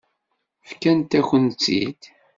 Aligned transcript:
Fkant-akent-tt-id. 0.69 2.01